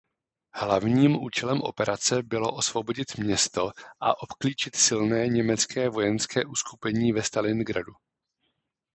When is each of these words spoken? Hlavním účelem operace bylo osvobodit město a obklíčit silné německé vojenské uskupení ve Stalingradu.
Hlavním 0.53 1.23
účelem 1.23 1.61
operace 1.61 2.23
bylo 2.23 2.53
osvobodit 2.55 3.17
město 3.17 3.71
a 3.99 4.21
obklíčit 4.21 4.75
silné 4.75 5.27
německé 5.27 5.89
vojenské 5.89 6.45
uskupení 6.45 7.11
ve 7.13 7.23
Stalingradu. 7.23 7.93